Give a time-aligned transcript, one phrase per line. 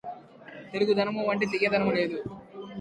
[0.71, 2.17] తెలుగుదనమువంటి తీయందనము లేదు